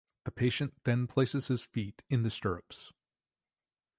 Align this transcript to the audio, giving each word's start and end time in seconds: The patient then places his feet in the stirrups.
The 0.25 0.31
patient 0.31 0.73
then 0.83 1.05
places 1.05 1.47
his 1.49 1.63
feet 1.63 2.01
in 2.09 2.23
the 2.23 2.31
stirrups. 2.31 2.91